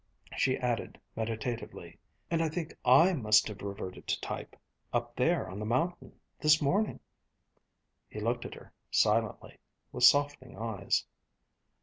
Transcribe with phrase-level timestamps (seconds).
[0.35, 1.99] She added meditatively,
[2.31, 4.55] "And I think I must have reverted to type
[4.91, 6.99] up there on the mountain, this morning."
[8.09, 9.59] He looked at her silently,
[9.91, 11.05] with softening eyes.